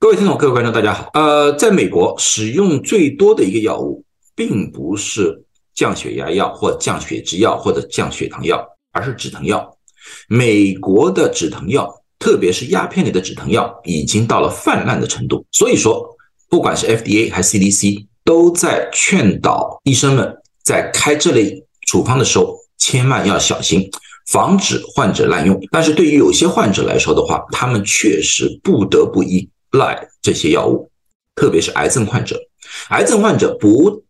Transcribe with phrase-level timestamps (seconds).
[0.00, 1.10] 各位听众、各位观众，大家好。
[1.12, 4.02] 呃，在美国使用最多的一个药物，
[4.34, 9.76] 并不是降血压药或降血脂药或者降血糖药，而是止疼药。
[10.26, 11.86] 美国的止疼药，
[12.18, 15.44] 特别是鸦片类的止疼药，已经到了泛滥的程度。
[15.52, 16.08] 所以说，
[16.48, 23.90] 不管是 FDA 还是 CDC，都在劝导医生们在开这类处方的时候，千万要小心，
[24.28, 25.60] 防止患者滥用。
[25.70, 29.46] 但是对于有些患者来说的话，他们确实不得不依。
[29.72, 30.90] 赖这些药物，
[31.34, 32.40] 特别是癌症患者，
[32.88, 34.02] 癌症患者不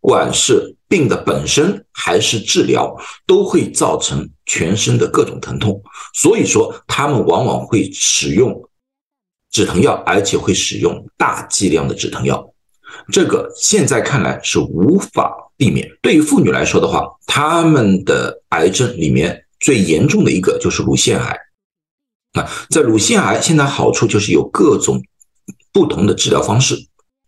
[0.00, 2.96] 管是病的本身还是治疗，
[3.26, 5.82] 都会造成全身的各种疼痛，
[6.14, 8.68] 所以说他们往往会使用
[9.50, 12.52] 止疼药，而且会使用大剂量的止疼药。
[13.12, 15.90] 这个现在看来是无法避免。
[16.00, 21.38] 对于妇女来说的话，她们的癌症里面最严重的一个就是乳腺癌。
[22.38, 25.02] 啊，在乳腺癌现在好处就是有各种
[25.72, 26.76] 不同的治疗方式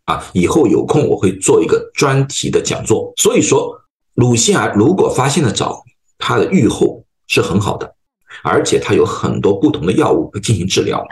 [0.05, 3.13] 啊，以后有空我会做一个专题的讲座。
[3.17, 3.75] 所以说，
[4.15, 5.83] 乳腺癌如果发现的早，
[6.19, 7.95] 它的预后是很好的，
[8.43, 11.05] 而且它有很多不同的药物进行治疗。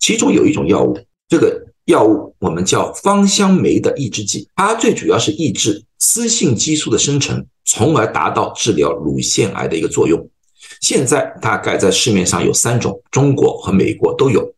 [0.00, 0.98] 其中有一种药物，
[1.28, 10.28] 这个药物我们叫芳香酶的抑制剂，它最主要是抑制雌性激素的生成，从而达到治疗乳腺癌的一个作用。
[10.80, 14.52] 现在大概在市面上有三种，中国和美国都有，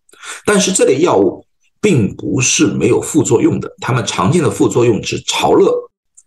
[0.46, 1.44] 但是这类药物
[1.80, 3.74] 并不是没有副作用的。
[3.80, 5.72] 它们常见的副作用是潮热、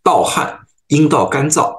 [0.04, 1.74] 盗汗、阴道干燥，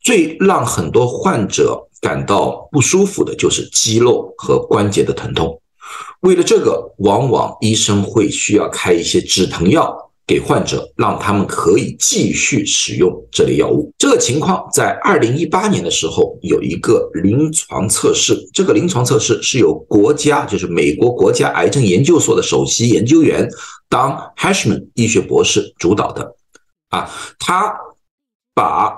[0.00, 5.60] 最让很多患者感到不舒服的就是肌肉和关节的疼痛。
[6.20, 10.05] 为了这个，往往医生会需要开一些止疼药。
[10.26, 13.92] 给患者，让他们可以继续使用这类药物。
[13.96, 23.48] 这个情况在二零一八年的时候有一个临床测试，这个临床测试是由国家，就是美国国家癌症研究所的首席研究员
[23.88, 26.34] 当 Hashman 医学博士主导的。
[26.88, 27.72] 啊，他
[28.52, 28.96] 把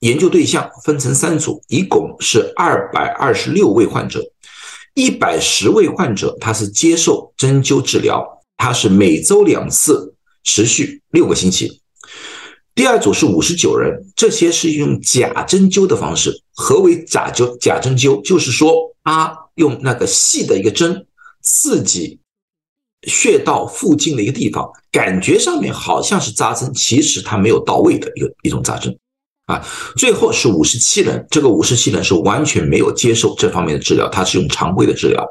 [0.00, 4.22] 研究对象分成三组，一共是二百二十六位患者，
[4.94, 8.26] 一百十位患者他是接受针灸治疗，
[8.56, 10.11] 他是每周两次。
[10.44, 11.80] 持续六个星期。
[12.74, 16.42] 第二组是五十九人，这些是用假针灸的方式。
[16.54, 17.54] 何为假灸？
[17.58, 21.06] 假针灸就是说，他用那个细的一个针
[21.42, 22.18] 刺激
[23.06, 28.96] 穴道附近的一个地方，感觉上面好像是扎针，其实它没有到位的一个一种扎针。
[29.46, 29.62] 啊，
[29.96, 35.22] 最后是五十七人，这个五十七人是完全没有接受这方面的治疗，他是用常规的治疗。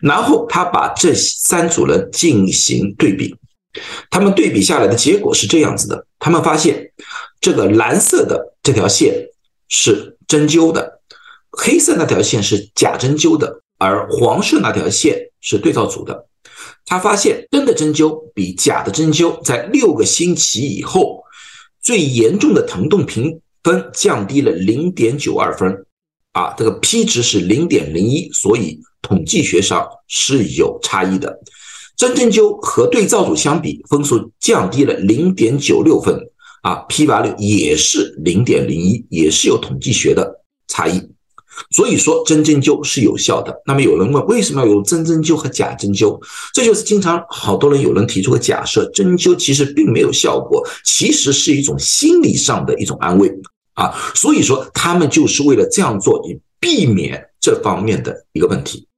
[0.00, 3.34] 然后他把这三组人进行对比。
[4.10, 6.92] 他们对比下来的结果是这样子的：他们发现
[7.40, 9.14] 这个蓝色的这条线
[9.68, 11.00] 是针灸的，
[11.50, 16.26] 黑色那条线是假针灸的，而黄色那条线是对照组的。
[16.86, 21.22] 他发现真的针灸比假的针灸在六个星期以后，
[21.80, 25.84] 最严重的疼痛评分降低了零点九二分，
[26.32, 31.40] 啊，这个 P 值是零点零一，所以统计学上是有差异的。
[31.96, 36.18] 真针灸和对照组相比，分数降低了零点九六分，
[36.62, 41.00] 啊，p 八六也是零点零一，也是有统计学的差异。
[41.70, 43.62] 所以说真针灸是有效的。
[43.64, 46.20] 那么有人问，为什么要用真针灸和假针灸？
[46.52, 53.32] 这就是经常好多人有人提出个假设，针灸其实并没有效果，其实是一种心理上的一种安慰
[53.74, 53.94] 啊。
[54.16, 58.88] 所以说他们就是为了这样做，以避免这方面的一个问题。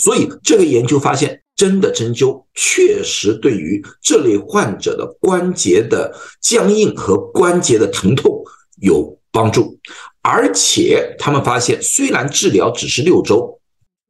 [0.00, 1.40] 所以这个研究发现。
[1.60, 6.10] 真的针灸确实对于这类患者的关节的
[6.40, 8.42] 僵硬和关节的疼痛
[8.80, 9.78] 有帮助，
[10.22, 13.60] 而且他们发现，虽然治疗只是六周，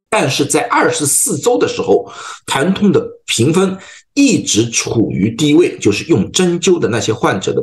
[0.09, 2.09] 但是在二十四周的时候，
[2.47, 3.77] 疼痛的评分
[4.15, 7.61] 一直处于低位，就是用针灸的那些患者的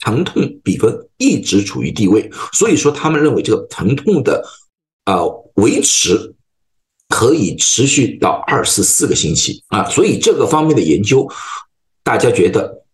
[0.00, 4.44] 疼痛比分一直处于低位，所以说他们认为这个疼痛的
[5.04, 5.22] 啊
[5.54, 6.34] 维持。
[7.08, 11.26] 可以持续到二十四个星期啊，所以这个方面的研究，
[12.02, 12.84] 大家觉得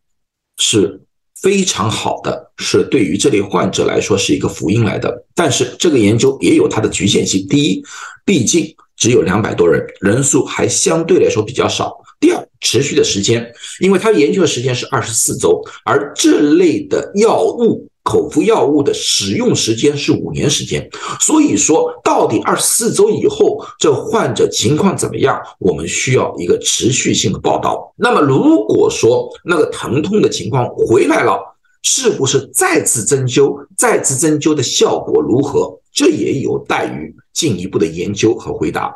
[0.56, 1.00] 是
[1.40, 5.24] 非常好的，是对于这类患者来说是一个福音来的。
[5.34, 7.82] 但是这个研究也有它的局限性，第一，
[8.24, 11.90] 毕竟只有两百多人，人数还相对来说比较少；
[12.20, 17.90] 第二，持续的时间，因为他研究的时间是二十四周，而这类的药物。
[18.04, 27.92] 口服药物的使用时间是五年时间，所以说到底二十四周以后这患者情况怎么样，我们需要一个持续性的报道。
[27.96, 31.40] 那么如果说那个疼痛的情况回来了，
[31.82, 33.56] 是不是再次针灸？
[33.76, 35.80] 再次针灸的效果如何？
[35.92, 38.94] 这也有待于进一步的研究和回答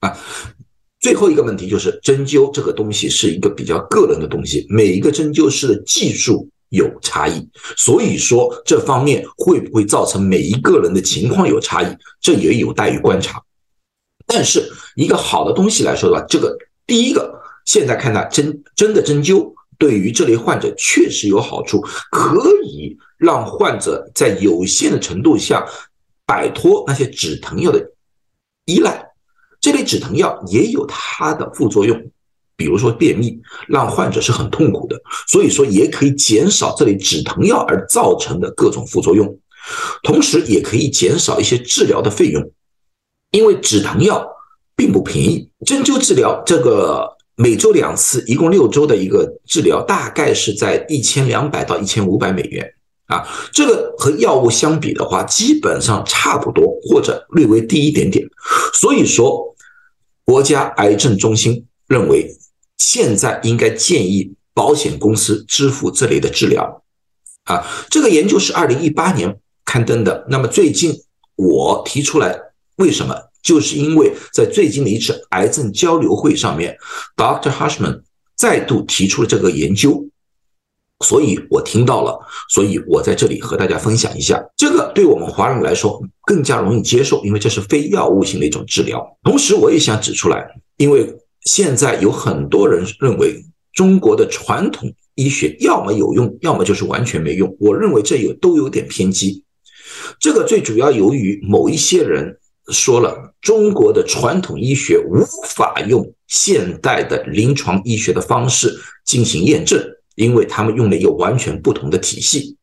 [0.00, 0.14] 啊。
[1.00, 7.46] 最后一个问题就是针灸这个东西是一个比较个人的东西，每一个针灸师的技术有差异，
[7.76, 13.42] 所以说这方面会不会造成每一个人的情况有差异，这也有待于观察。
[14.26, 21.80] 但是一个好的东西来说的话，这个第一个现在看到针真的针灸对于这类患者确实有好处，
[22.10, 25.66] 可以让患者在有限的程度下
[26.24, 27.92] 摆脱那些止疼药的
[28.64, 29.10] 依赖。
[29.60, 32.10] 这类止疼药也有它的副作用，
[32.62, 33.36] 比如说便秘，
[33.66, 34.96] 让患者是很痛苦的。
[35.26, 39.36] 所以说也可以减少这类止疼药而造成的各种副作用，
[40.04, 42.40] 同时也可以减少一些治疗的费用。
[43.32, 44.24] 因为止疼药
[44.76, 52.64] 并不便宜，针灸治疗这个每周两次，一共六周的一个治疗，大概是在一千两百到一千五百美元
[53.06, 53.26] 啊。
[53.52, 58.24] 这个和药物相比的话，基本上差不多，或者略微低一点点。
[58.72, 59.52] 所以说，
[60.24, 62.30] 国家癌症中心认为，
[62.82, 66.82] 现在应该建议保险公司支付这类的治疗
[67.44, 67.64] 啊。
[67.88, 70.92] 这个研究是二零一八年刊登的，那么最近
[71.36, 72.36] 我提出来。
[72.76, 73.14] 为什么？
[73.42, 76.76] 就是因为在最近的一次癌症交流会上面
[77.16, 77.50] ，Dr.
[77.50, 78.00] Hushman
[78.34, 80.02] 再度提出了这个研究，
[81.04, 82.18] 所以我听到了，
[82.48, 84.42] 所以我在这里和大家分享一下。
[84.56, 89.06] 这个对我们华人来说更加容易接受，因为这是非药物性的一种治疗。
[89.22, 97.56] 同时，我也想指出来，因为现在有很多人认为中国的传统医学要么有用，要么就是完全没用。
[97.60, 99.44] 我认为这有都有点偏激。
[100.18, 102.38] 这个最主要由于某一些人。
[102.68, 108.72] 说了，中国的传统医学无法用现代的临床医学的方式
[109.04, 109.82] 进行验证，
[110.14, 112.56] 因为他们用了一个完全不同的体系。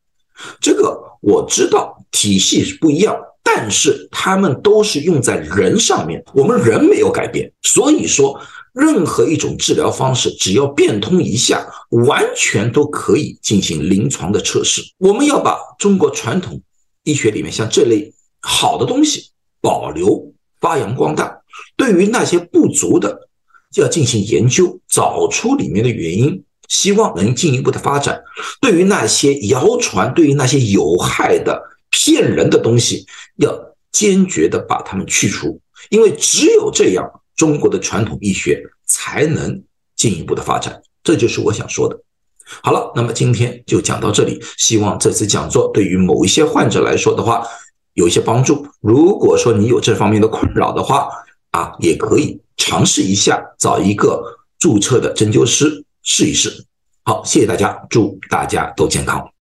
[0.58, 7.52] 这个我知道，体系是不一样，但是他们都是用在人上面，我们人没有改变。
[7.62, 8.40] 所以说，
[8.72, 11.66] 任何一种治疗方式，只要变通一下，
[12.06, 14.82] 完全都可以进行临床的测试。
[14.98, 16.60] 我们要把中国传统
[17.04, 19.30] 医学里面像这类好的东西。
[19.62, 21.38] 保留、发扬光大，
[21.76, 23.28] 对于那些不足的，
[23.70, 28.18] 就要进行研究，找出里面的原因，希望能进一步的发展。
[28.58, 33.04] 对于那些谣传、对于那些有害的、骗人的东西，
[33.36, 33.54] 要
[33.92, 35.60] 坚决的把它们去除。
[35.90, 37.06] 因为只有这样，
[37.40, 39.62] 中国的传统医学才能
[39.96, 40.82] 进一步的发展。
[41.02, 41.98] 这就是我想说的。
[42.62, 44.38] 好了，那么今天就讲到这里。
[44.58, 47.42] 希望这次讲座对于某一些患者来说的话。
[47.94, 48.66] 有一些帮助。
[48.80, 51.08] 如果说你有这方面的困扰的话，
[51.50, 54.22] 啊，也可以尝试一下找一个
[54.58, 56.66] 注册的针灸师试一试。
[57.04, 59.29] 好，谢谢大家，祝大家都健康。